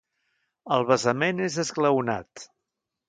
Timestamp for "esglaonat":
1.67-2.47